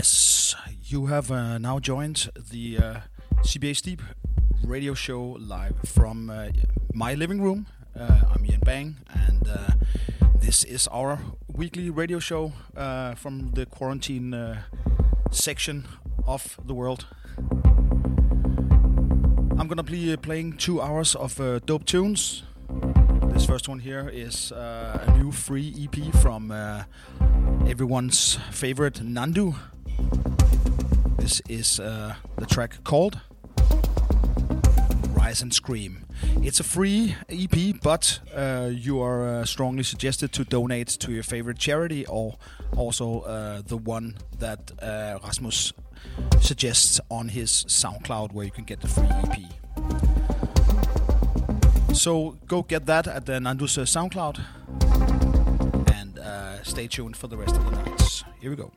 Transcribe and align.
Yes, 0.00 0.56
you 0.84 1.06
have 1.06 1.30
uh, 1.30 1.58
now 1.58 1.78
joined 1.78 2.30
the 2.50 2.78
uh, 2.78 3.00
CBA 3.42 3.76
Steep 3.76 4.00
radio 4.64 4.94
show 4.94 5.36
live 5.38 5.74
from 5.84 6.30
uh, 6.30 6.48
my 6.94 7.12
living 7.12 7.42
room. 7.42 7.66
Uh, 7.94 8.22
I'm 8.34 8.46
Ian 8.46 8.60
Bang, 8.60 8.96
and 9.12 9.46
uh, 9.46 9.72
this 10.36 10.64
is 10.64 10.88
our 10.88 11.18
weekly 11.54 11.90
radio 11.90 12.18
show 12.18 12.54
uh, 12.74 13.14
from 13.14 13.50
the 13.52 13.66
quarantine 13.66 14.56
section 15.32 15.86
of 16.26 16.58
the 16.64 16.72
world. 16.72 17.04
I'm 19.58 19.68
gonna 19.68 19.82
be 19.82 20.16
playing 20.16 20.56
two 20.56 20.80
hours 20.80 21.14
of 21.14 21.36
dope 21.66 21.84
tunes. 21.84 22.44
This 23.34 23.44
first 23.44 23.68
one 23.68 23.80
here 23.80 24.08
is 24.08 24.50
a 24.50 25.12
new 25.18 25.30
free 25.30 25.74
EP 25.84 26.14
from 26.22 26.50
everyone's 27.66 28.38
favorite 28.50 28.94
Nandu. 29.04 29.56
This 31.18 31.42
is 31.48 31.78
uh, 31.78 32.14
the 32.38 32.46
track 32.46 32.82
called 32.82 33.20
Rise 35.10 35.42
and 35.42 35.54
Scream. 35.54 36.06
It's 36.42 36.58
a 36.58 36.64
free 36.64 37.14
EP, 37.28 37.76
but 37.82 38.18
uh, 38.34 38.70
you 38.72 39.00
are 39.00 39.28
uh, 39.28 39.44
strongly 39.44 39.82
suggested 39.82 40.32
to 40.32 40.44
donate 40.44 40.88
to 40.88 41.12
your 41.12 41.22
favorite 41.22 41.58
charity 41.58 42.06
or 42.06 42.36
also 42.76 43.20
uh, 43.20 43.62
the 43.64 43.76
one 43.76 44.16
that 44.38 44.72
uh, 44.82 45.18
Rasmus 45.22 45.72
suggests 46.40 47.00
on 47.10 47.28
his 47.28 47.64
SoundCloud, 47.68 48.32
where 48.32 48.44
you 48.44 48.50
can 48.50 48.64
get 48.64 48.80
the 48.80 48.88
free 48.88 49.06
EP. 49.06 49.38
So 51.94 52.38
go 52.46 52.62
get 52.62 52.86
that 52.86 53.06
at 53.06 53.26
the 53.26 53.34
Nandu's 53.34 53.78
uh, 53.78 53.82
SoundCloud 53.82 54.40
and 55.94 56.18
stay 56.66 56.88
tuned 56.88 57.16
for 57.16 57.28
the 57.28 57.36
rest 57.36 57.56
of 57.56 57.64
the 57.64 57.70
nights. 57.70 58.24
Here 58.40 58.50
we 58.50 58.56
go. 58.56 58.72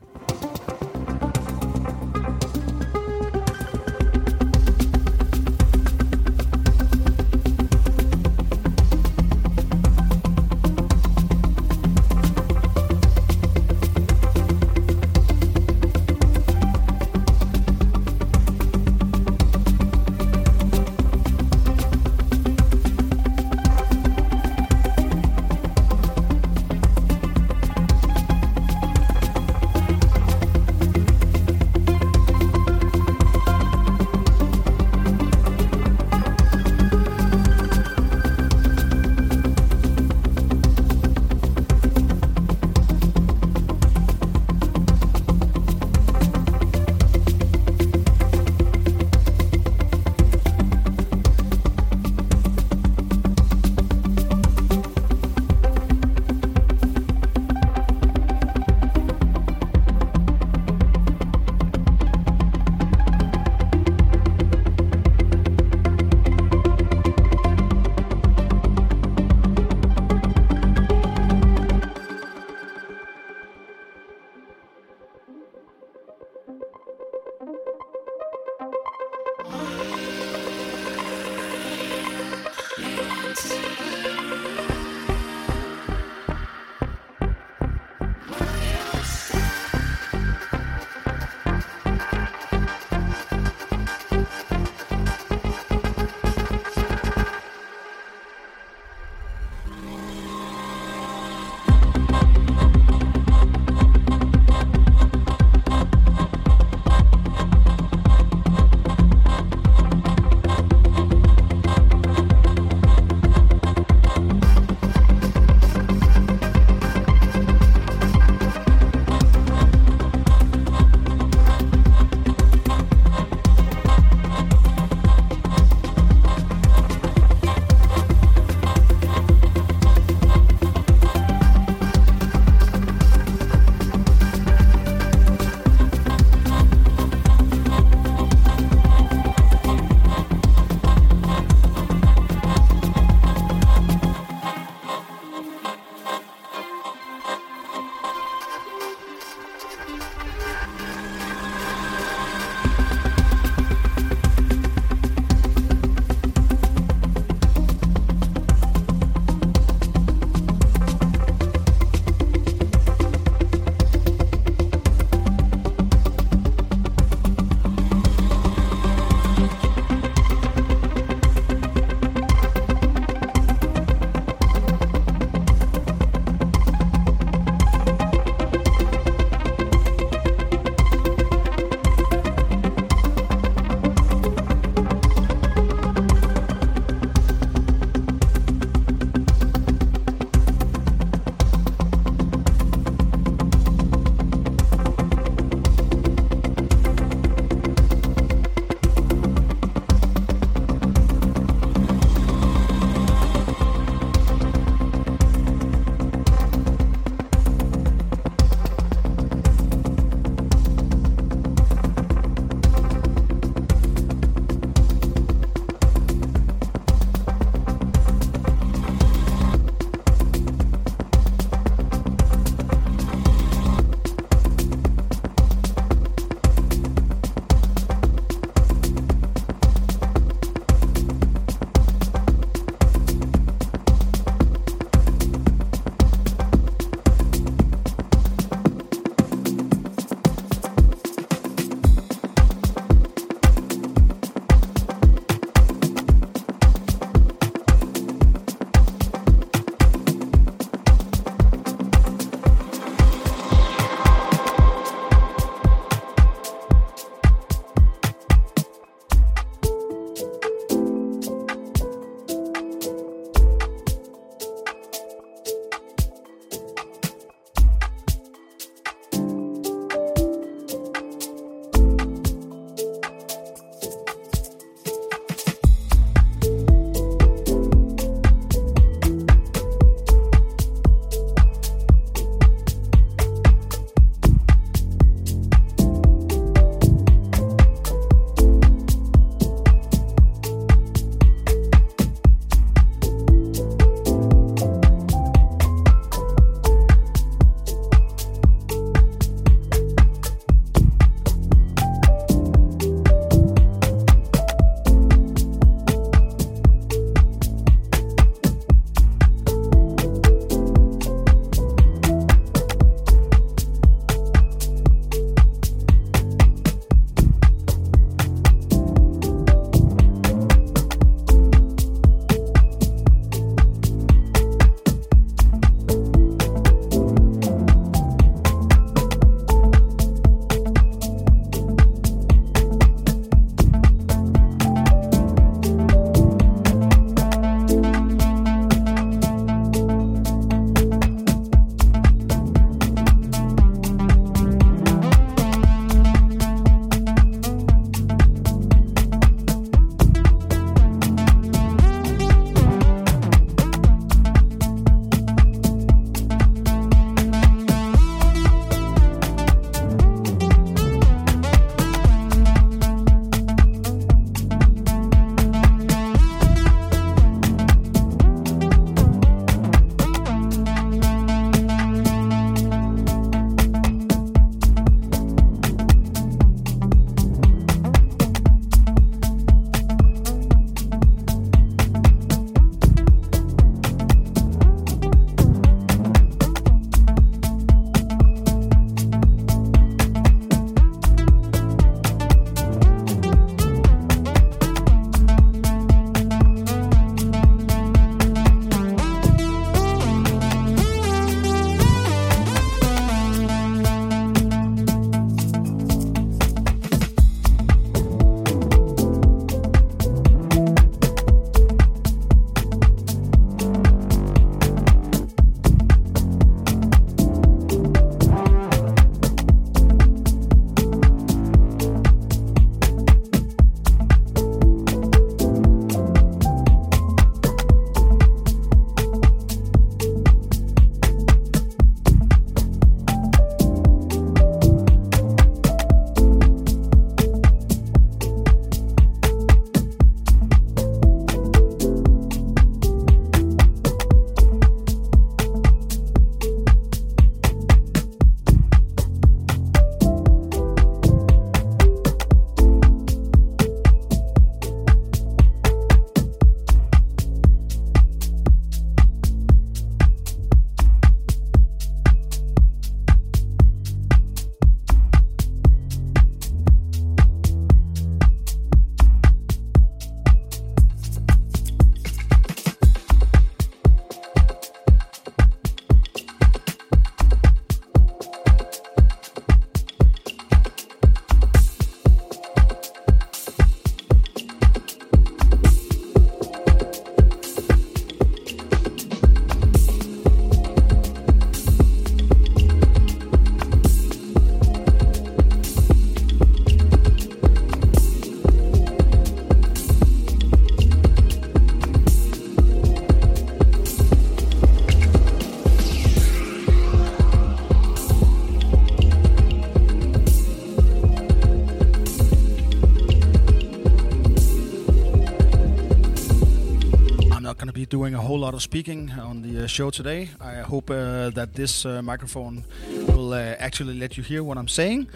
Doing 518.04 518.16
a 518.16 518.22
whole 518.22 518.40
lot 518.40 518.54
of 518.54 518.62
speaking 518.62 519.10
on 519.12 519.42
the 519.42 519.64
uh, 519.64 519.68
show 519.68 519.90
today. 519.90 520.30
I 520.42 520.56
hope 520.56 520.90
uh, 520.92 521.30
that 521.30 521.54
this 521.54 521.86
uh, 521.86 522.02
microphone 522.02 522.66
will 523.08 523.32
uh, 523.32 523.56
actually 523.60 523.98
let 523.98 524.18
you 524.18 524.24
hear 524.24 524.44
what 524.44 524.58
I'm 524.58 524.68
saying. 524.68 525.08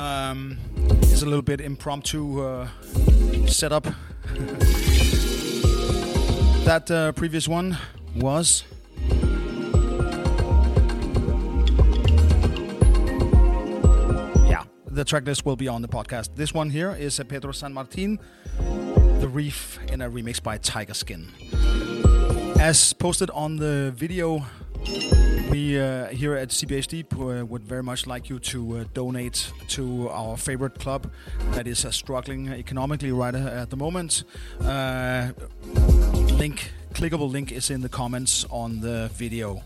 Um, 0.00 0.56
it's 1.02 1.22
a 1.22 1.26
little 1.26 1.42
bit 1.42 1.60
impromptu 1.60 2.40
uh, 2.40 2.68
setup. 3.48 3.82
that 6.64 6.88
uh, 6.92 7.10
previous 7.10 7.48
one 7.48 7.76
was. 8.14 8.62
Yeah, 14.48 14.62
the 14.86 15.04
track 15.04 15.26
list 15.26 15.44
will 15.44 15.56
be 15.56 15.66
on 15.66 15.82
the 15.82 15.88
podcast. 15.88 16.36
This 16.36 16.54
one 16.54 16.70
here 16.70 16.94
is 16.94 17.20
Pedro 17.28 17.50
San 17.50 17.74
Martin, 17.74 18.20
The 19.20 19.28
Reef, 19.28 19.80
in 19.92 20.00
a 20.00 20.08
remix 20.08 20.40
by 20.40 20.58
Tigerskin. 20.58 21.26
As 22.60 22.92
posted 22.92 23.30
on 23.30 23.56
the 23.56 23.92
video, 23.96 24.46
we 25.50 25.80
uh, 25.80 26.06
here 26.06 26.36
at 26.36 26.50
CBHD 26.50 27.04
uh, 27.12 27.44
would 27.44 27.64
very 27.64 27.82
much 27.82 28.06
like 28.06 28.28
you 28.28 28.38
to 28.38 28.78
uh, 28.78 28.84
donate 28.94 29.52
to 29.68 30.08
our 30.10 30.36
favorite 30.36 30.78
club 30.78 31.10
that 31.50 31.66
is 31.66 31.84
uh, 31.84 31.90
struggling 31.90 32.48
economically 32.48 33.10
right 33.10 33.34
uh, 33.34 33.62
at 33.62 33.70
the 33.70 33.76
moment. 33.76 34.22
Uh, 34.60 35.32
link, 36.38 36.70
clickable 36.92 37.30
link 37.30 37.50
is 37.50 37.70
in 37.70 37.80
the 37.80 37.88
comments 37.88 38.44
on 38.50 38.80
the 38.80 39.10
video. 39.14 39.62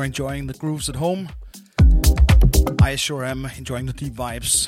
You're 0.00 0.06
enjoying 0.06 0.46
the 0.46 0.54
grooves 0.54 0.88
at 0.88 0.96
home. 0.96 1.28
I 2.80 2.96
sure 2.96 3.22
am 3.22 3.44
enjoying 3.58 3.84
the 3.84 3.92
deep 3.92 4.14
vibes. 4.14 4.66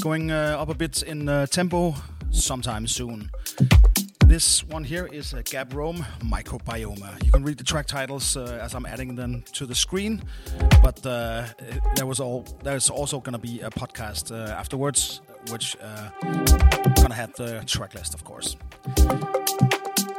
Going 0.00 0.32
uh, 0.32 0.56
up 0.58 0.68
a 0.68 0.74
bit 0.74 1.00
in 1.04 1.28
uh, 1.28 1.46
tempo 1.46 1.94
sometime 2.32 2.88
soon. 2.88 3.30
This 4.26 4.64
one 4.64 4.82
here 4.82 5.06
is 5.06 5.32
a 5.32 5.44
Gab 5.44 5.72
Rhome 5.72 6.04
Microbioma. 6.22 7.24
You 7.24 7.30
can 7.30 7.44
read 7.44 7.56
the 7.56 7.62
track 7.62 7.86
titles 7.86 8.36
uh, 8.36 8.58
as 8.60 8.74
I'm 8.74 8.84
adding 8.84 9.14
them 9.14 9.44
to 9.52 9.64
the 9.64 9.76
screen, 9.76 10.20
but 10.82 11.06
uh, 11.06 11.46
there 11.94 12.06
was 12.06 12.18
all 12.18 12.44
there's 12.64 12.90
also 12.90 13.20
gonna 13.20 13.38
be 13.38 13.60
a 13.60 13.70
podcast 13.70 14.32
uh, 14.32 14.50
afterwards, 14.50 15.20
which 15.52 15.76
uh, 15.80 16.10
gonna 16.96 17.14
have 17.14 17.32
the 17.34 17.62
track 17.64 17.94
list, 17.94 18.12
of 18.12 18.24
course. 18.24 18.56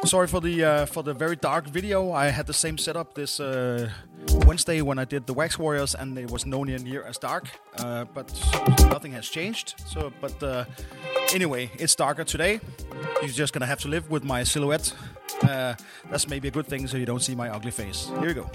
Sorry 0.06 0.28
for 0.28 0.42
the 0.42 0.64
uh, 0.64 0.86
for 0.86 1.02
the 1.02 1.14
very 1.14 1.38
dark 1.38 1.66
video. 1.68 2.12
I 2.12 2.26
had 2.26 2.46
the 2.46 2.54
same 2.54 2.78
setup 2.78 3.14
this 3.14 3.40
uh, 3.40 3.90
Wednesday 4.46 4.82
when 4.82 5.00
I 5.00 5.06
did 5.06 5.26
the 5.28 5.34
Wax 5.34 5.58
Warriors, 5.58 5.96
and 5.96 6.17
it 6.17 6.32
was 6.32 6.46
nowhere 6.46 6.80
near 6.80 7.04
as 7.04 7.17
dark. 7.17 7.48
Uh, 7.78 8.06
but 8.13 8.32
nothing 8.89 9.12
has 9.13 9.28
changed. 9.30 9.76
So, 9.88 10.12
but 10.22 10.41
uh, 10.43 10.65
anyway, 11.34 11.72
it's 11.78 11.96
darker 11.96 12.24
today. 12.24 12.60
You're 13.22 13.32
just 13.32 13.54
gonna 13.54 13.65
have 13.65 13.80
to 13.82 13.88
live 13.88 14.10
with 14.10 14.24
my 14.24 14.43
silhouette. 14.43 14.93
Uh, 15.41 15.76
that's 16.10 16.28
maybe 16.28 16.48
a 16.48 16.52
good 16.52 16.67
thing, 16.67 16.88
so 16.88 16.98
you 16.98 17.06
don't 17.06 17.22
see 17.22 17.36
my 17.36 17.50
ugly 17.50 17.72
face. 17.72 18.10
Here 18.19 18.30
you 18.30 18.34
go. 18.34 18.50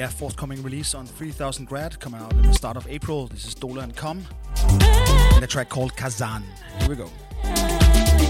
Yeah, 0.00 0.08
forthcoming 0.08 0.62
release 0.62 0.94
on 0.94 1.04
3000 1.04 1.66
Grad, 1.66 2.00
coming 2.00 2.22
out 2.22 2.32
in 2.32 2.40
the 2.40 2.54
start 2.54 2.78
of 2.78 2.88
April. 2.88 3.26
This 3.26 3.44
is 3.44 3.54
Dole 3.54 3.80
and 3.80 3.94
Kom, 3.94 4.24
and 4.56 5.44
a 5.44 5.46
track 5.46 5.68
called 5.68 5.94
Kazan. 5.94 6.42
Here 6.78 6.88
we 6.88 6.96
go. 6.96 8.29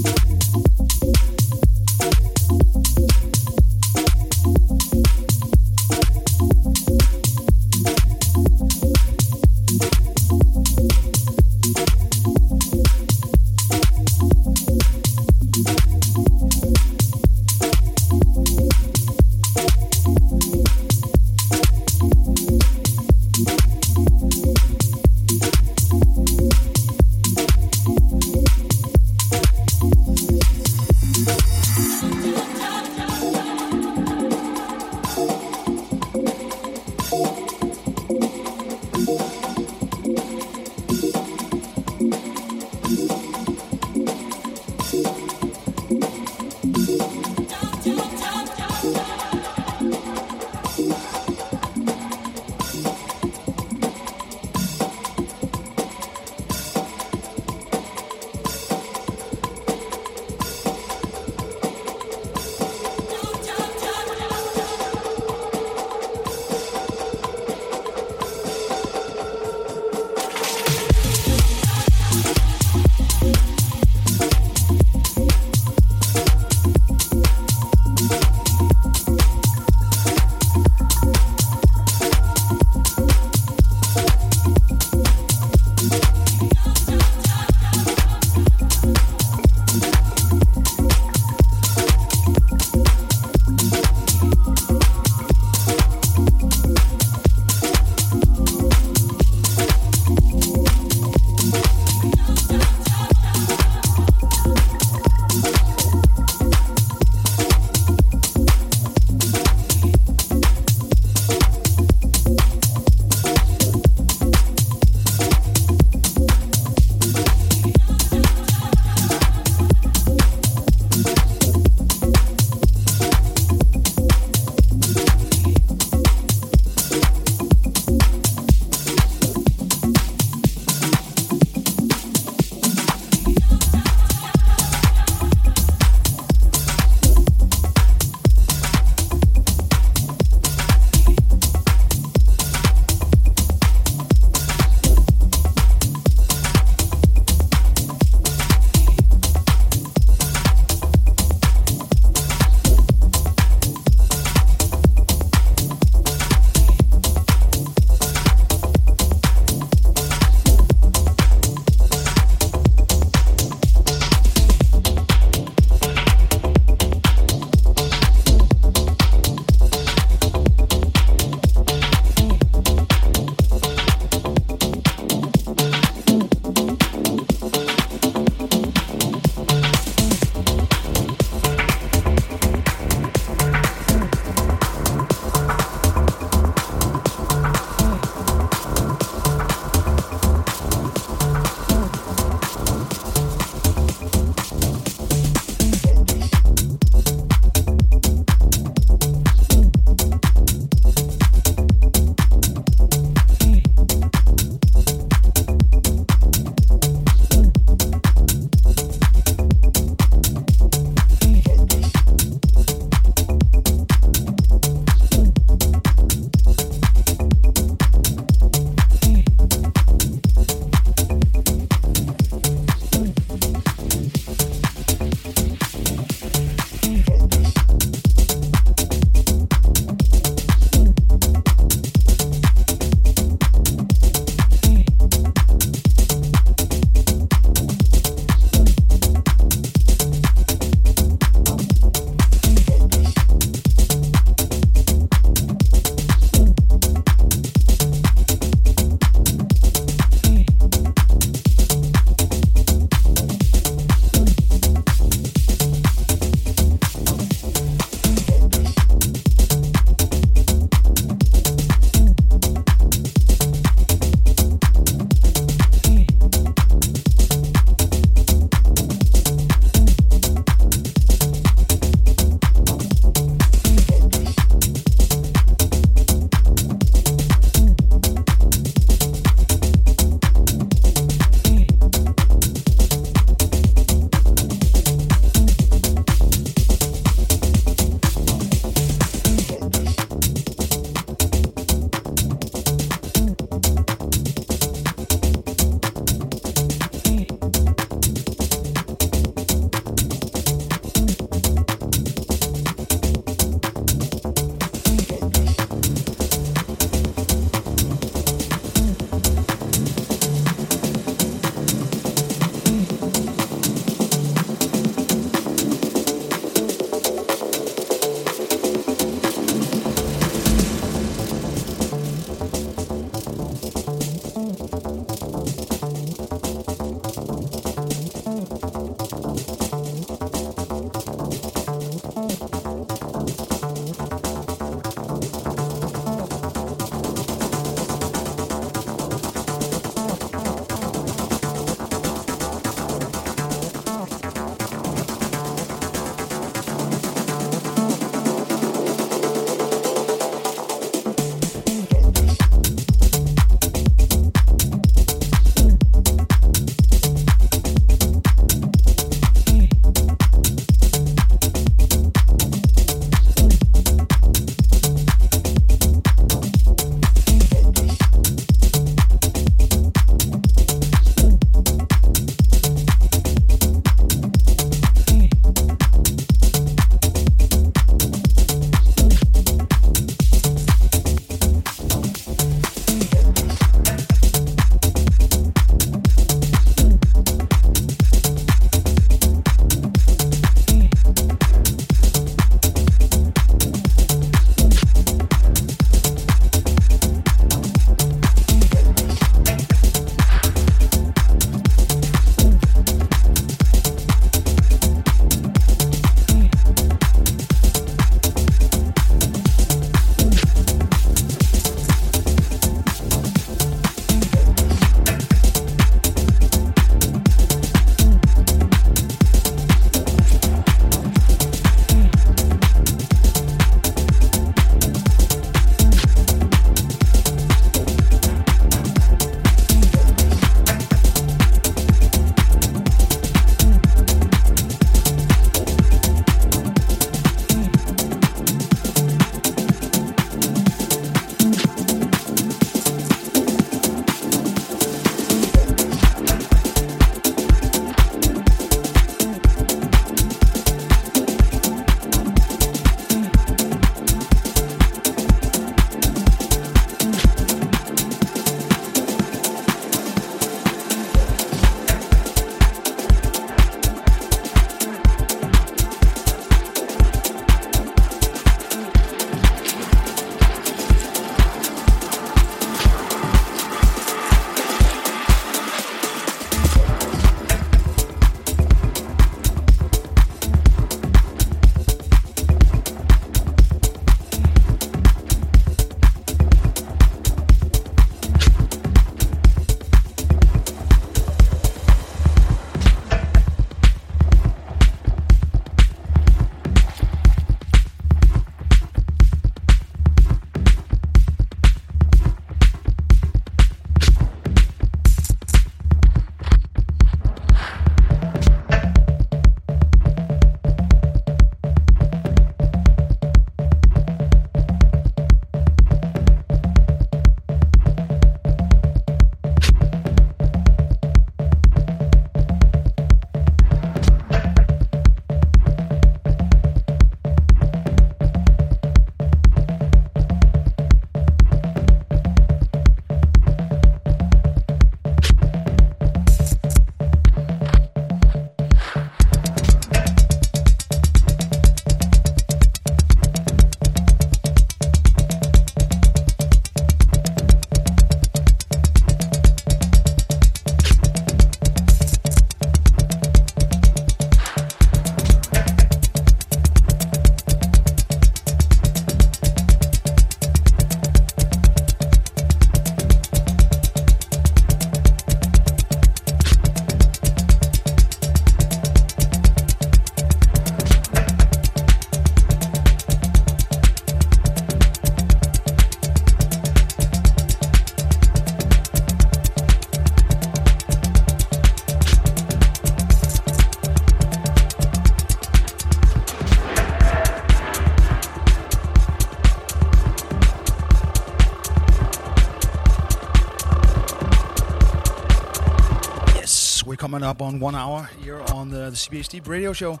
Coming 597.06 597.22
up 597.22 597.40
on 597.40 597.60
one 597.60 597.76
hour 597.76 598.10
here 598.20 598.42
on 598.52 598.70
the, 598.70 598.90
the 598.90 599.26
Deep 599.30 599.46
Radio 599.46 599.72
Show. 599.72 600.00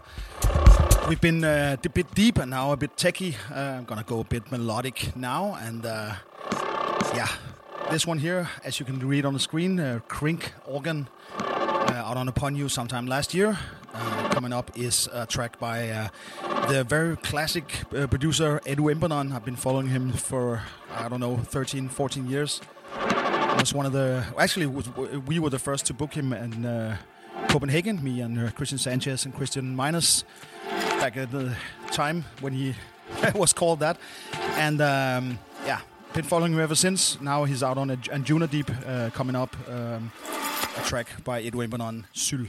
We've 1.08 1.20
been 1.20 1.44
uh, 1.44 1.76
a 1.80 1.88
bit 1.88 2.12
deep 2.16 2.36
and 2.36 2.50
now 2.50 2.72
a 2.72 2.76
bit 2.76 2.96
techy. 2.96 3.36
Uh, 3.48 3.78
I'm 3.78 3.84
gonna 3.84 4.02
go 4.02 4.18
a 4.18 4.24
bit 4.24 4.50
melodic 4.50 5.14
now, 5.14 5.56
and 5.60 5.86
uh, 5.86 6.14
yeah, 7.14 7.28
this 7.92 8.08
one 8.08 8.18
here, 8.18 8.50
as 8.64 8.80
you 8.80 8.84
can 8.84 8.98
read 8.98 9.24
on 9.24 9.34
the 9.34 9.38
screen, 9.38 9.78
uh, 9.78 10.00
organ 10.66 11.08
uh, 11.38 11.92
out 11.92 12.16
on 12.16 12.26
Upon 12.26 12.56
You 12.56 12.68
sometime 12.68 13.06
last 13.06 13.34
year. 13.34 13.56
Uh, 13.94 14.28
coming 14.30 14.52
up 14.52 14.76
is 14.76 15.08
a 15.12 15.26
track 15.26 15.60
by 15.60 15.88
uh, 15.88 16.08
the 16.66 16.82
very 16.82 17.16
classic 17.18 17.68
producer 18.10 18.60
Edu 18.66 18.92
Imbernon. 18.92 19.32
I've 19.32 19.44
been 19.44 19.54
following 19.54 19.86
him 19.86 20.10
for 20.10 20.62
I 20.90 21.08
don't 21.08 21.20
know 21.20 21.36
13, 21.36 21.88
14 21.88 22.28
years 22.28 22.60
was 23.60 23.74
one 23.74 23.86
of 23.86 23.92
the 23.92 24.24
actually 24.38 24.66
we 24.66 25.38
were 25.38 25.50
the 25.50 25.58
first 25.58 25.86
to 25.86 25.94
book 25.94 26.14
him 26.14 26.32
in 26.32 26.64
uh, 26.64 26.96
Copenhagen. 27.48 28.02
Me 28.02 28.20
and 28.20 28.38
uh, 28.38 28.50
Christian 28.52 28.78
Sanchez 28.78 29.24
and 29.24 29.34
Christian 29.34 29.74
Minus 29.74 30.24
back 31.00 31.16
at 31.16 31.30
the 31.30 31.54
time 31.90 32.24
when 32.40 32.52
he 32.52 32.74
was 33.34 33.52
called 33.52 33.80
that, 33.80 33.98
and 34.56 34.80
um, 34.80 35.38
yeah, 35.64 35.80
been 36.12 36.24
following 36.24 36.52
him 36.52 36.60
ever 36.60 36.74
since. 36.74 37.20
Now 37.20 37.44
he's 37.44 37.62
out 37.62 37.78
on 37.78 37.90
a 37.90 37.96
Anjuna 37.96 38.50
Deep 38.50 38.70
uh, 38.86 39.10
coming 39.10 39.36
up, 39.36 39.56
um, 39.68 40.12
a 40.76 40.80
track 40.84 41.08
by 41.24 41.42
Edwin 41.42 41.80
on 41.80 42.06
Syl. 42.12 42.46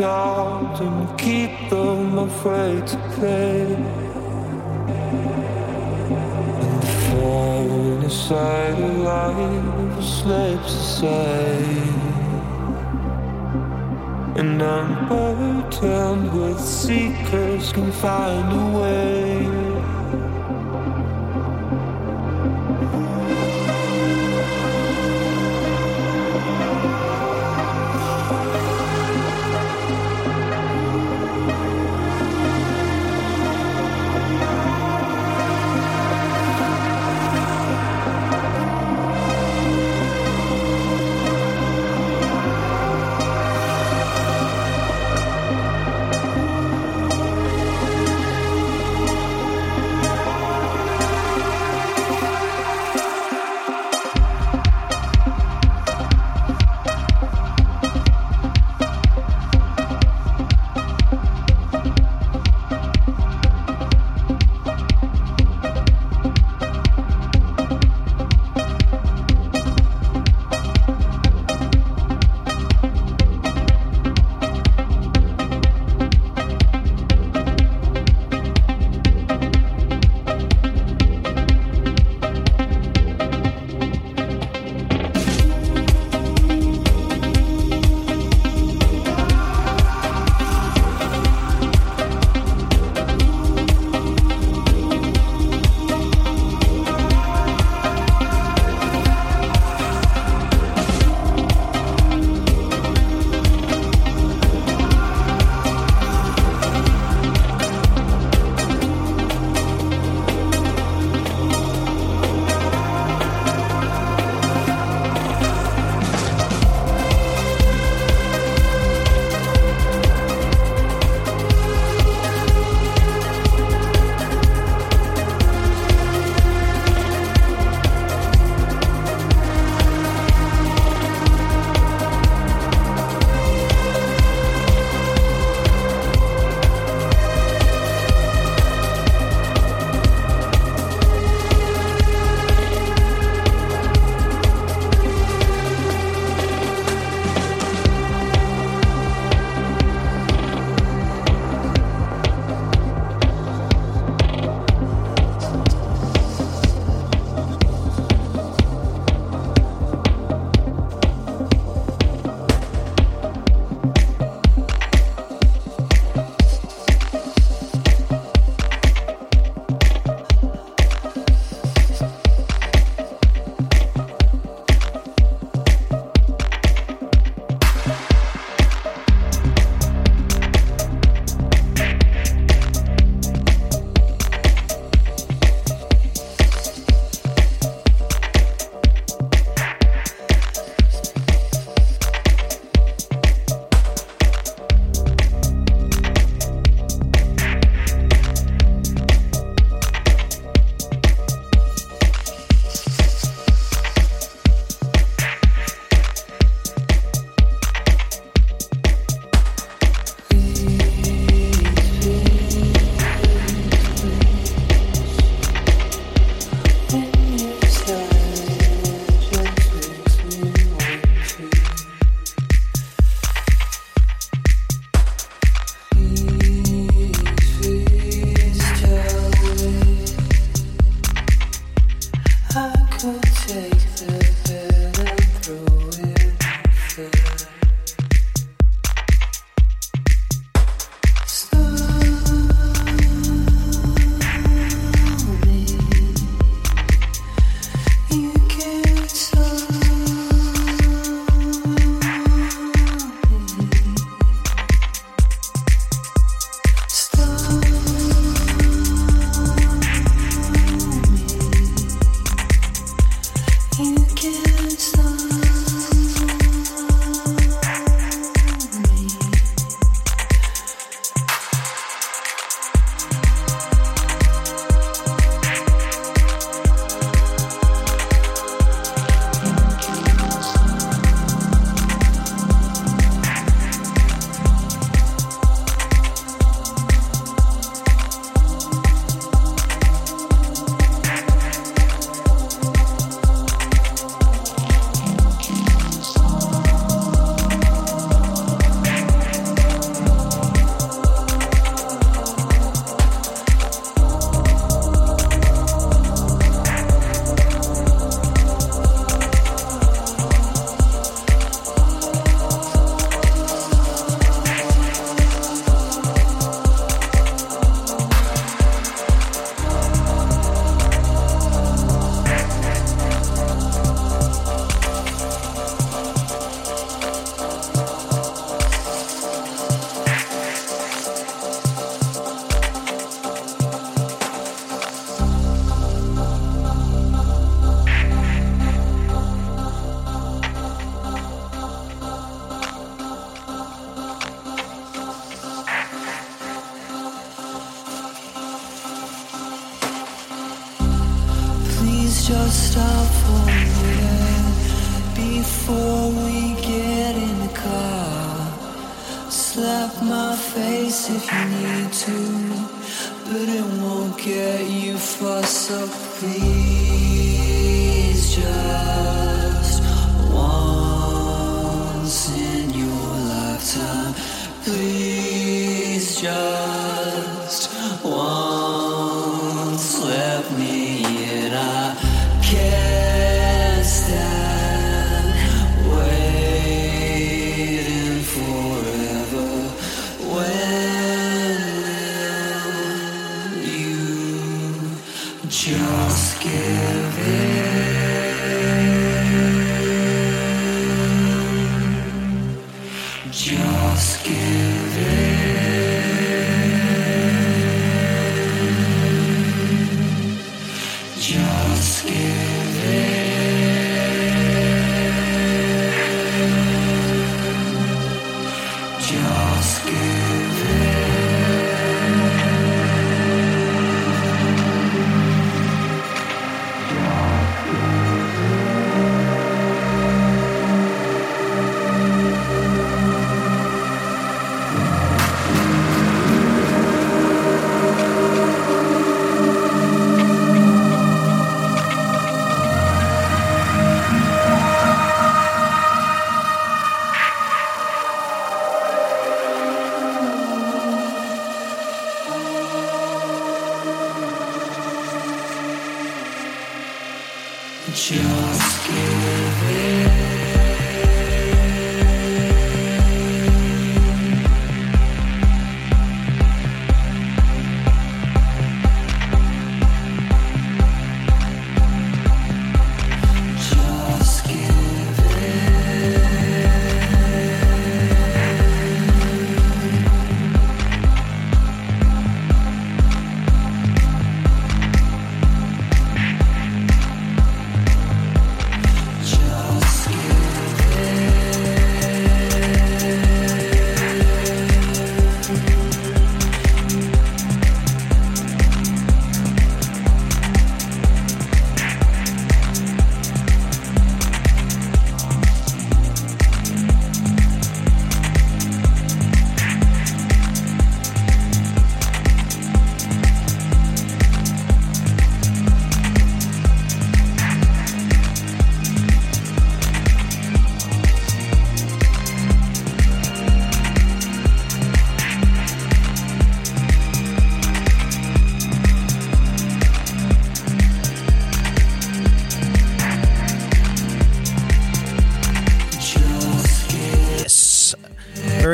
Out 0.00 0.80
and 0.80 1.18
keep 1.18 1.70
them 1.70 2.18
afraid 2.18 2.86
to 2.86 2.96
play. 3.14 3.74
And 6.54 6.82
the 6.82 6.86
fire 7.10 8.02
inside 8.04 8.78
of 8.82 8.96
life 8.98 10.04
slips 10.04 10.74
aside. 10.74 11.96
And 14.36 14.62
I'm 14.62 15.08
burdened 15.08 16.32
with 16.32 16.60
secrets, 16.60 17.72
can 17.72 17.90
find 17.92 18.52
a 18.52 18.78
way. 18.78 19.65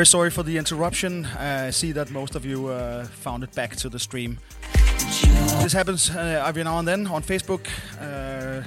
Sorry 0.05 0.31
for 0.31 0.43
the 0.43 0.57
interruption. 0.57 1.25
Uh, 1.25 1.65
I 1.67 1.69
see 1.69 1.91
that 1.93 2.09
most 2.11 2.35
of 2.35 2.45
you 2.45 2.67
uh, 2.67 3.05
found 3.05 3.43
it 3.43 3.53
back 3.53 3.75
to 3.77 3.89
the 3.89 3.99
stream. 3.99 4.39
This 5.61 5.71
happens 5.71 6.09
uh, 6.09 6.43
every 6.47 6.63
now 6.63 6.79
and 6.79 6.87
then 6.87 7.07
on 7.07 7.21
Facebook. 7.21 7.67
Uh, 8.01 8.63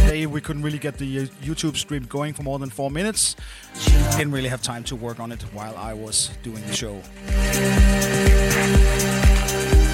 today 0.00 0.26
we 0.26 0.40
couldn't 0.40 0.62
really 0.62 0.78
get 0.78 0.98
the 0.98 1.20
uh, 1.20 1.22
YouTube 1.42 1.76
stream 1.76 2.04
going 2.04 2.34
for 2.34 2.42
more 2.42 2.58
than 2.58 2.70
four 2.70 2.90
minutes. 2.90 3.36
Didn't 4.16 4.32
really 4.32 4.48
have 4.48 4.62
time 4.62 4.84
to 4.84 4.96
work 4.96 5.18
on 5.18 5.32
it 5.32 5.42
while 5.54 5.76
I 5.76 5.94
was 5.94 6.30
doing 6.42 6.62
the 6.66 6.74
show. 6.74 7.00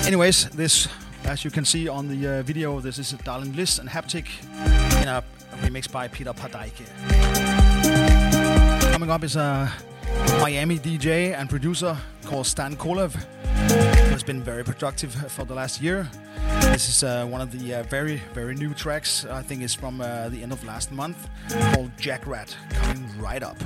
Anyways, 0.06 0.50
this, 0.50 0.88
as 1.24 1.44
you 1.44 1.50
can 1.50 1.64
see 1.64 1.88
on 1.88 2.08
the 2.08 2.38
uh, 2.38 2.42
video, 2.42 2.80
this 2.80 2.98
is 2.98 3.12
Darlene 3.12 3.52
Bliss 3.52 3.78
and 3.78 3.88
Haptic 3.88 4.26
in 5.00 5.08
a 5.08 5.22
remix 5.62 5.90
by 5.90 6.08
Peter 6.08 6.32
Padaike. 6.32 6.86
Coming 8.92 9.10
up 9.10 9.22
is 9.22 9.36
a 9.36 9.72
Miami 10.40 10.78
DJ 10.78 11.34
and 11.38 11.48
producer 11.48 11.96
called 12.24 12.46
Stan 12.46 12.76
Kolev, 12.76 13.14
has 14.10 14.22
been 14.22 14.42
very 14.42 14.64
productive 14.64 15.12
for 15.32 15.44
the 15.44 15.54
last 15.54 15.80
year. 15.80 16.08
This 16.72 16.88
is 16.88 17.02
uh, 17.02 17.26
one 17.26 17.40
of 17.40 17.50
the 17.50 17.74
uh, 17.74 17.82
very, 17.84 18.22
very 18.34 18.54
new 18.54 18.74
tracks. 18.74 19.24
I 19.24 19.42
think 19.42 19.62
it's 19.62 19.74
from 19.74 20.00
uh, 20.00 20.28
the 20.28 20.42
end 20.42 20.52
of 20.52 20.64
last 20.64 20.92
month, 20.92 21.28
called 21.74 21.90
Jackrat, 21.96 22.54
coming 22.70 23.08
right 23.18 23.42
up. 23.42 23.56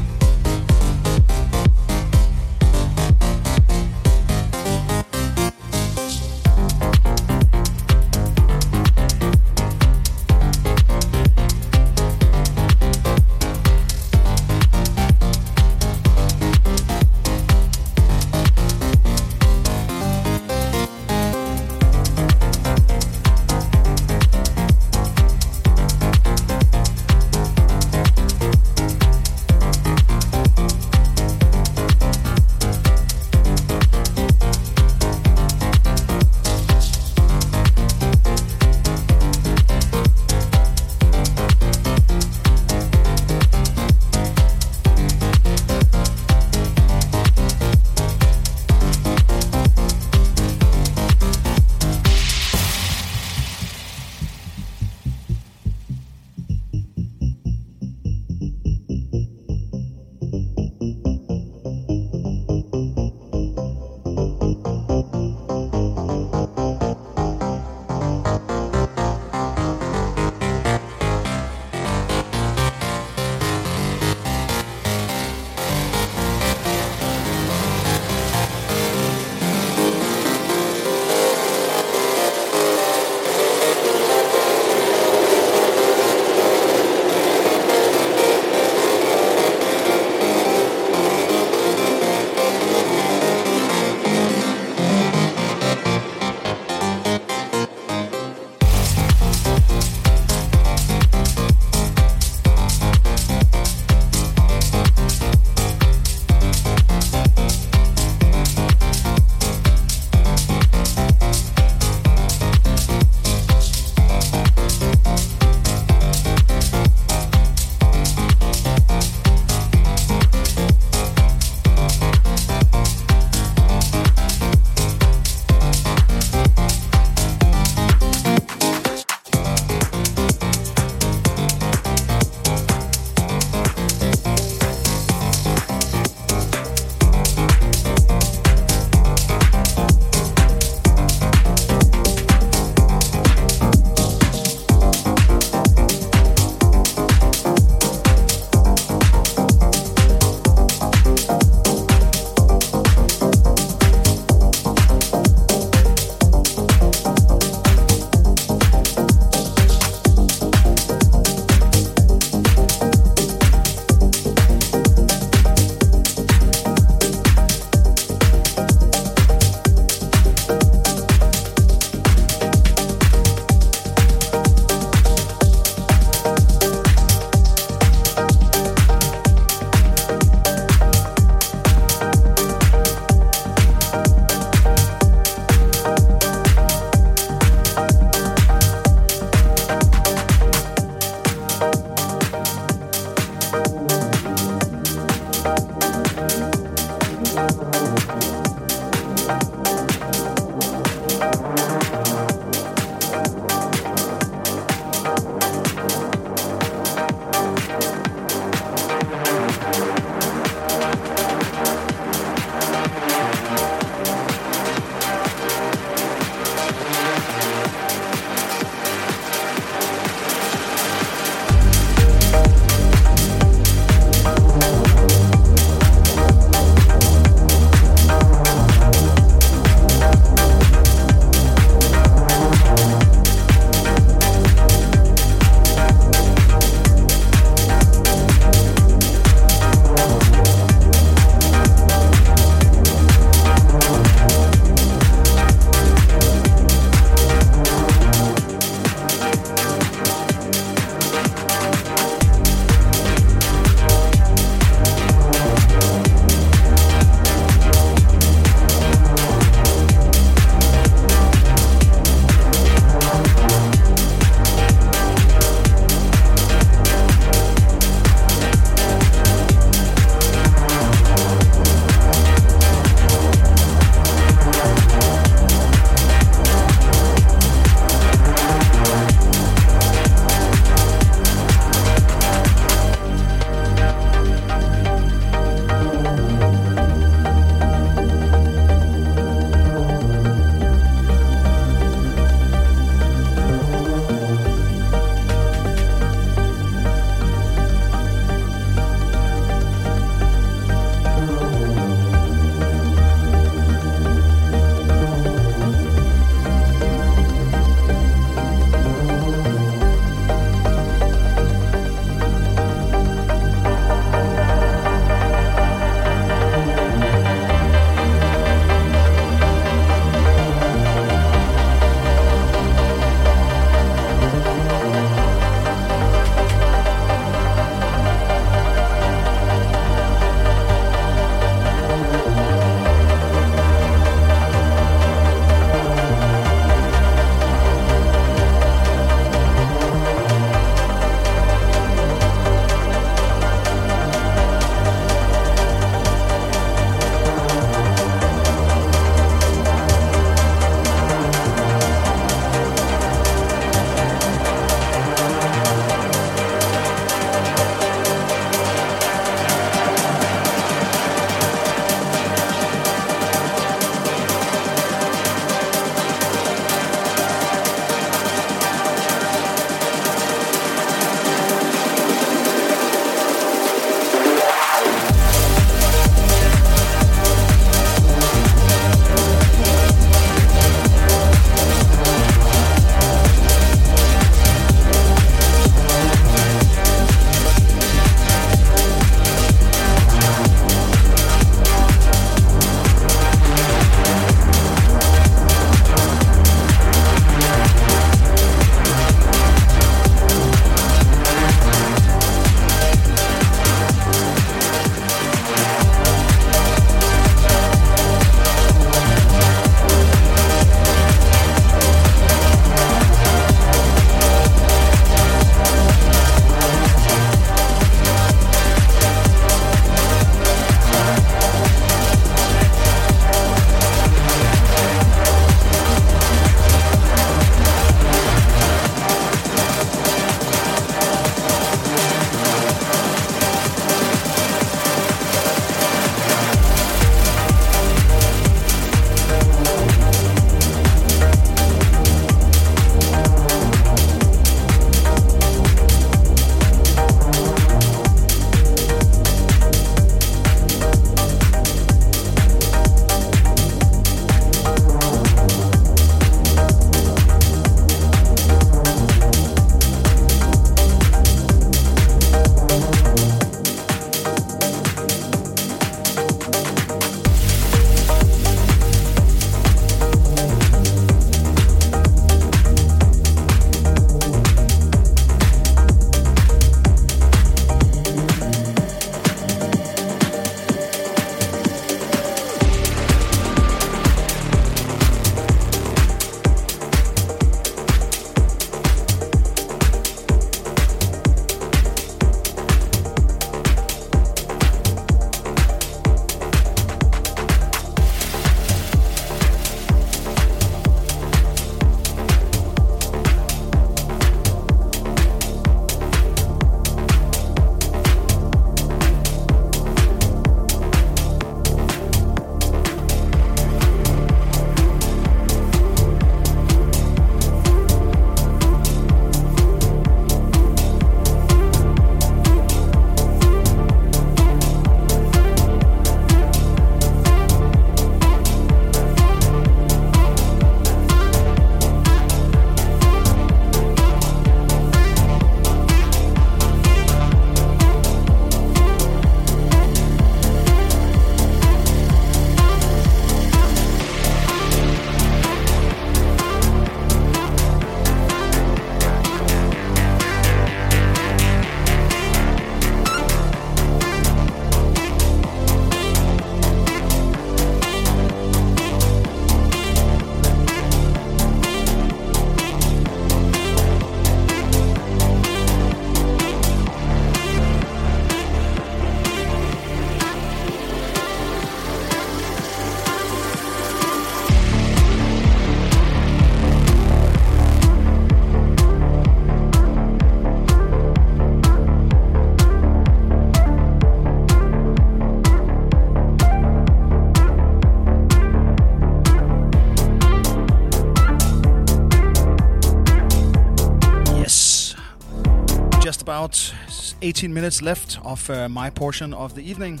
18 597.26 597.52
minutes 597.52 597.82
left 597.82 598.20
of 598.22 598.48
uh, 598.50 598.68
my 598.68 598.88
portion 598.88 599.34
of 599.34 599.56
the 599.56 599.60
evening. 599.60 600.00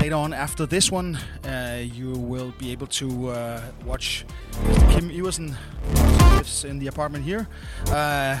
Later 0.00 0.16
on, 0.16 0.32
after 0.32 0.66
this 0.66 0.90
one, 0.90 1.16
uh, 1.44 1.82
you 1.84 2.10
will 2.10 2.52
be 2.58 2.72
able 2.72 2.88
to 2.88 3.28
uh, 3.28 3.62
watch 3.86 4.24
Kim 4.90 5.08
Iversen 5.08 5.54
lives 6.34 6.64
in 6.64 6.80
the 6.80 6.88
apartment 6.88 7.24
here 7.24 7.46
uh, 7.92 8.40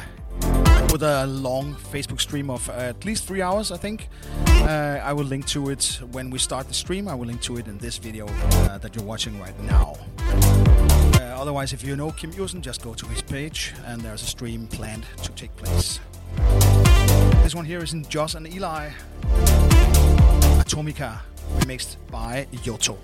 with 0.90 1.04
a 1.04 1.26
long 1.28 1.76
Facebook 1.76 2.20
stream 2.20 2.50
of 2.50 2.68
at 2.70 3.04
least 3.04 3.24
three 3.24 3.40
hours, 3.40 3.70
I 3.70 3.76
think. 3.76 4.08
Uh, 4.48 4.98
I 5.04 5.12
will 5.12 5.26
link 5.26 5.46
to 5.48 5.70
it 5.70 6.00
when 6.10 6.28
we 6.28 6.40
start 6.40 6.66
the 6.66 6.74
stream. 6.74 7.06
I 7.06 7.14
will 7.14 7.26
link 7.26 7.40
to 7.42 7.56
it 7.58 7.68
in 7.68 7.78
this 7.78 7.98
video 7.98 8.26
uh, 8.26 8.78
that 8.78 8.96
you're 8.96 9.04
watching 9.04 9.38
right 9.40 9.58
now. 9.62 9.96
Uh, 10.18 11.36
otherwise, 11.38 11.72
if 11.72 11.84
you 11.84 11.94
know 11.94 12.10
Kim 12.10 12.32
Iversen, 12.32 12.62
just 12.62 12.82
go 12.82 12.94
to 12.94 13.06
his 13.06 13.22
page 13.22 13.74
and 13.86 14.00
there's 14.00 14.22
a 14.24 14.26
stream 14.26 14.66
planned. 14.66 15.06
This 17.50 17.56
one 17.56 17.64
here 17.64 17.82
is 17.82 17.94
in 17.94 18.04
Joss 18.04 18.36
and 18.36 18.46
Eli. 18.46 18.90
Atomica, 20.62 21.18
remixed 21.58 21.96
by 22.08 22.46
Yoto. 22.52 22.96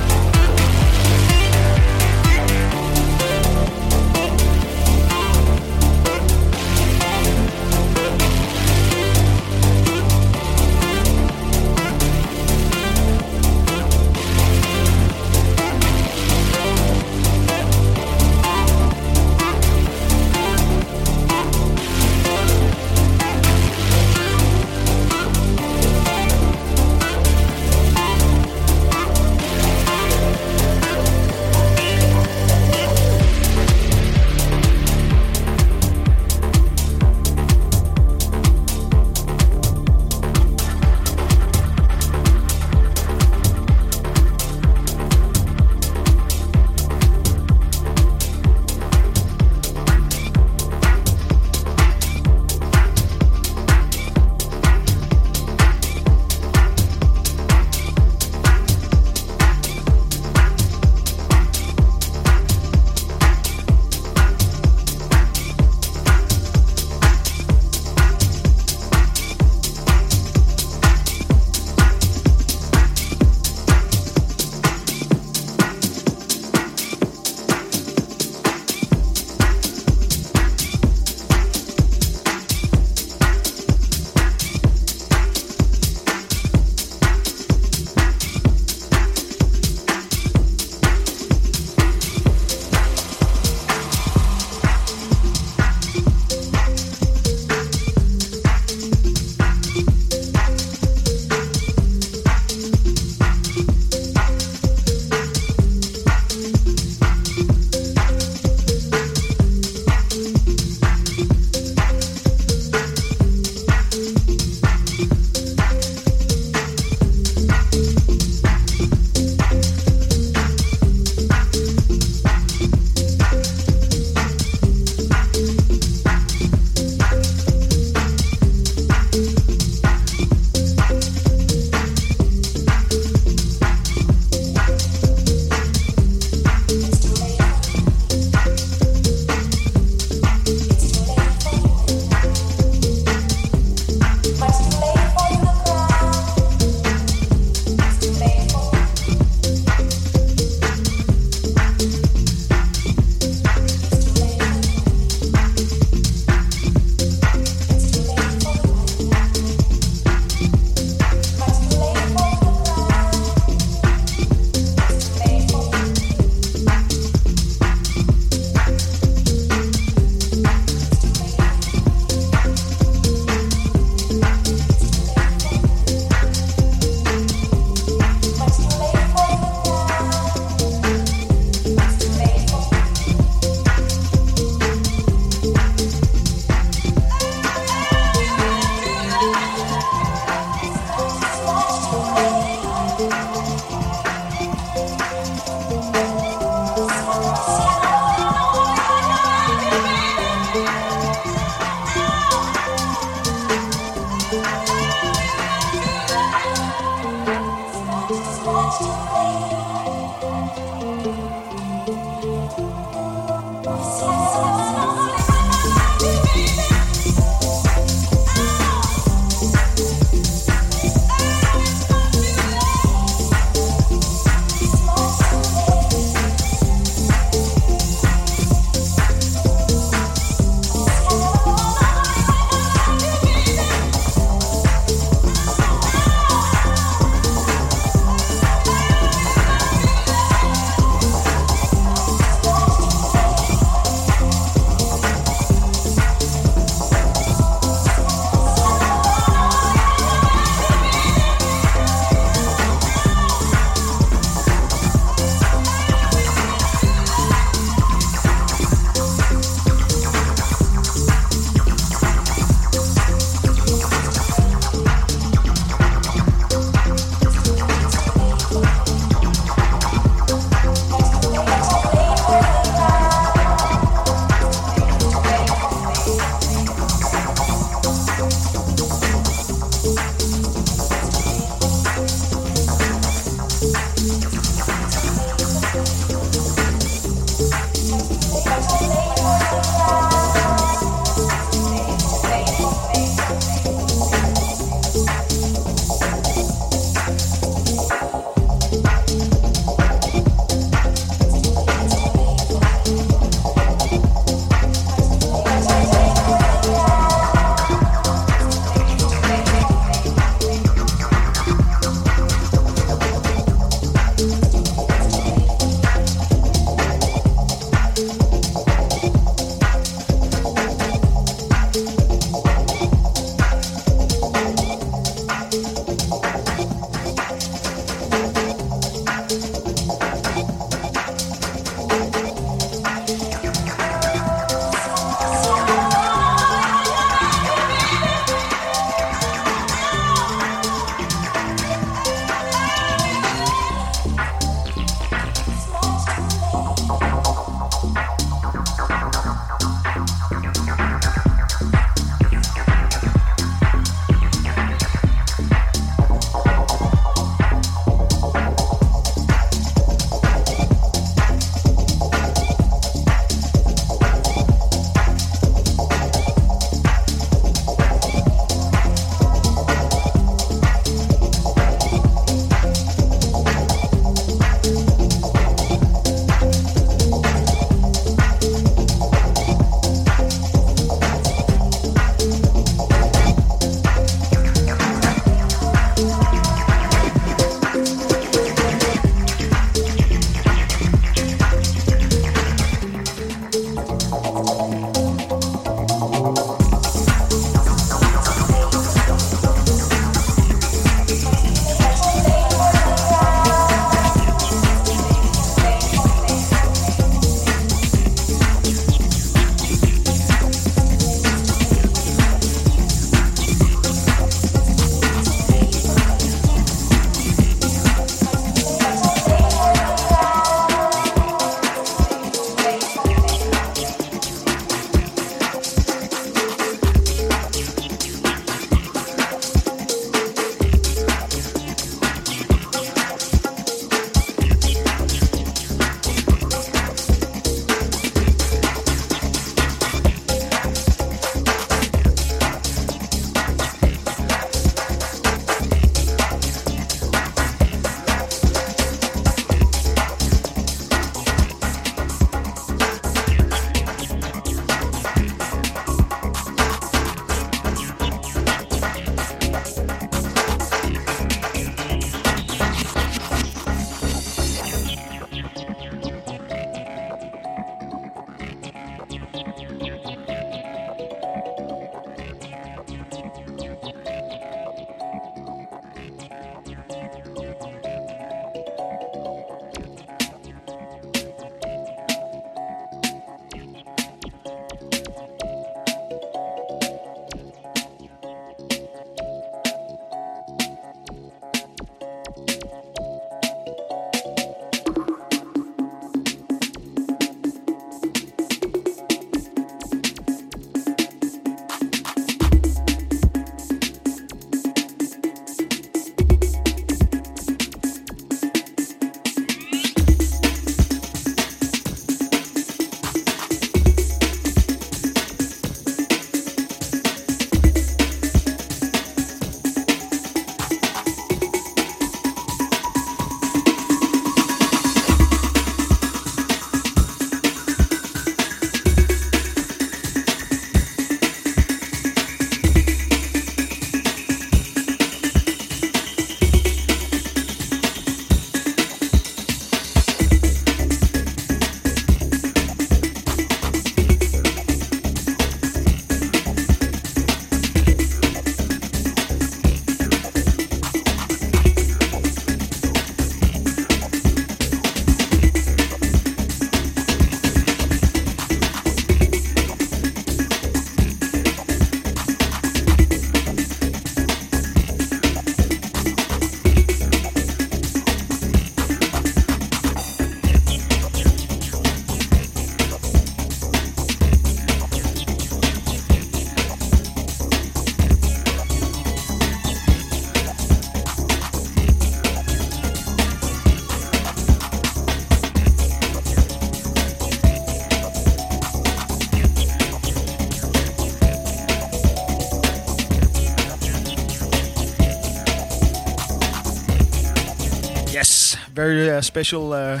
Very 599.18 599.22
uh, 599.22 599.22
special 599.22 599.72
uh, 599.72 600.00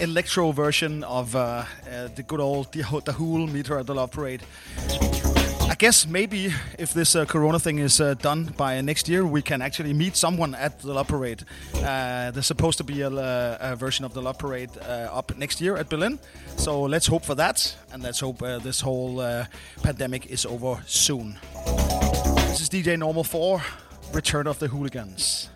electro 0.00 0.52
version 0.52 1.02
of 1.04 1.34
uh, 1.34 1.38
uh, 1.38 2.08
the 2.16 2.22
good 2.22 2.40
old 2.40 2.70
The, 2.72 3.12
Hool 3.12 3.46
Meter 3.46 3.78
at 3.78 3.86
the 3.86 3.94
Love 3.94 4.10
Parade. 4.10 4.42
I 5.70 5.74
guess 5.78 6.06
maybe 6.06 6.52
if 6.78 6.92
this 6.92 7.16
uh, 7.16 7.24
Corona 7.24 7.58
thing 7.58 7.78
is 7.78 7.98
done 8.20 8.52
by 8.56 8.80
next 8.82 9.08
year, 9.08 9.24
we 9.24 9.42
can 9.42 9.62
actually 9.62 9.94
meet 9.94 10.16
someone 10.16 10.54
at 10.54 10.80
the 10.80 10.92
Love 10.92 11.08
Parade. 11.08 11.44
There's 11.72 12.46
supposed 12.46 12.78
to 12.78 12.84
be 12.84 13.02
a, 13.02 13.10
a 13.60 13.76
version 13.76 14.04
of 14.04 14.12
the 14.12 14.20
Love 14.20 14.38
Parade 14.38 14.70
up 15.12 15.36
next 15.38 15.60
year 15.60 15.76
at 15.78 15.88
Berlin, 15.88 16.18
so 16.56 16.82
let's 16.82 17.06
hope 17.06 17.24
for 17.24 17.36
that, 17.36 17.76
and 17.92 18.02
let's 18.02 18.20
hope 18.20 18.38
this 18.62 18.80
whole 18.82 19.22
pandemic 19.82 20.26
is 20.26 20.44
over 20.44 20.82
soon. 20.86 21.38
This 22.48 22.60
is 22.60 22.68
DJ 22.68 22.98
Normal 22.98 23.24
4, 23.24 23.62
Return 24.12 24.46
of 24.46 24.58
the 24.58 24.68
Hooligans. 24.68 25.48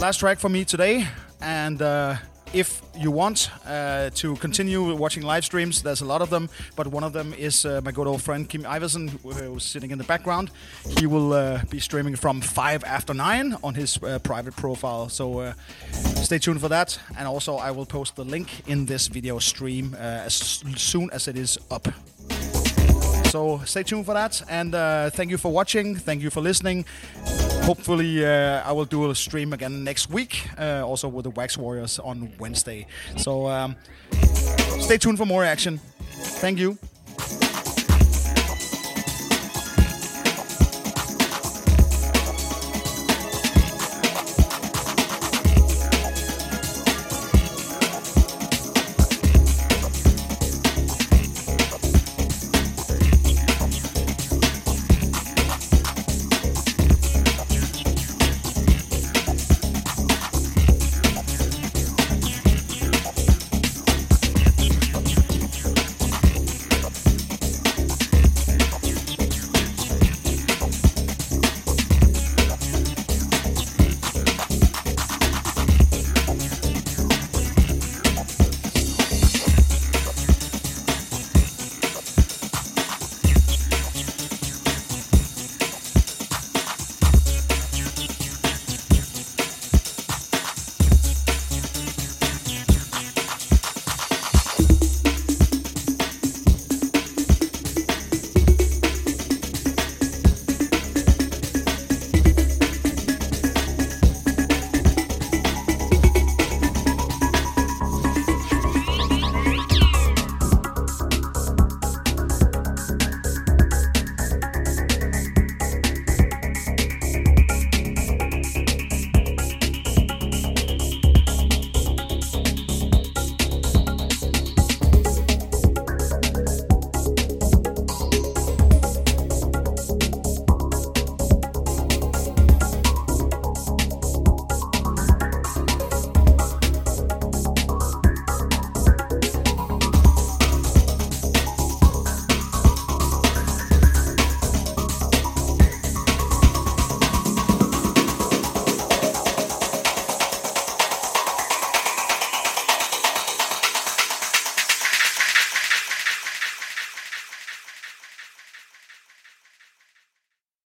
Last 0.00 0.20
track 0.20 0.38
for 0.38 0.48
me 0.48 0.64
today, 0.64 1.08
and 1.40 1.80
uh, 1.82 2.16
if 2.52 2.80
you 2.96 3.10
want 3.10 3.50
uh, 3.66 4.10
to 4.14 4.36
continue 4.36 4.94
watching 4.94 5.22
live 5.22 5.44
streams, 5.44 5.82
there's 5.82 6.00
a 6.00 6.04
lot 6.04 6.22
of 6.22 6.30
them, 6.30 6.48
but 6.74 6.86
one 6.86 7.04
of 7.04 7.12
them 7.12 7.34
is 7.34 7.66
uh, 7.66 7.80
my 7.84 7.92
good 7.92 8.06
old 8.06 8.22
friend 8.22 8.48
Kim 8.48 8.62
Iversen, 8.62 9.10
who's 9.22 9.64
sitting 9.64 9.90
in 9.90 9.98
the 9.98 10.04
background. 10.04 10.50
He 10.98 11.06
will 11.06 11.32
uh, 11.32 11.62
be 11.70 11.80
streaming 11.80 12.16
from 12.16 12.40
5 12.40 12.84
after 12.84 13.12
9 13.12 13.56
on 13.62 13.74
his 13.74 14.02
uh, 14.02 14.18
private 14.20 14.56
profile, 14.56 15.08
so 15.08 15.40
uh, 15.40 15.52
stay 16.22 16.38
tuned 16.38 16.60
for 16.60 16.68
that. 16.68 16.98
And 17.18 17.28
also, 17.28 17.56
I 17.56 17.70
will 17.72 17.86
post 17.86 18.16
the 18.16 18.24
link 18.24 18.68
in 18.68 18.86
this 18.86 19.08
video 19.08 19.38
stream 19.38 19.94
uh, 19.94 20.24
as 20.26 20.34
soon 20.34 21.10
as 21.12 21.28
it 21.28 21.36
is 21.36 21.58
up. 21.70 21.88
So 23.36 23.60
stay 23.66 23.82
tuned 23.82 24.06
for 24.06 24.14
that, 24.14 24.42
and 24.48 24.72
thank 25.12 25.30
you 25.30 25.36
for 25.36 25.52
watching, 25.52 25.94
thank 25.94 26.22
you 26.22 26.30
for 26.30 26.40
listening 26.40 26.86
hopefully 27.66 28.24
uh, 28.24 28.62
I 28.64 28.70
will 28.70 28.84
do 28.84 29.10
a 29.10 29.14
stream 29.14 29.52
again 29.52 29.82
next 29.82 30.08
week, 30.08 30.48
uh, 30.56 30.86
also 30.86 31.08
with 31.08 31.24
the 31.24 31.30
Wax 31.30 31.58
Warriors 31.58 31.98
on 31.98 32.30
Wednesday. 32.38 32.86
So 33.16 33.48
um, 33.48 33.74
stay 34.78 34.98
tuned 34.98 35.18
for 35.18 35.26
more 35.26 35.42
action. 35.42 35.80
Thank 36.40 36.60
you. 36.60 36.78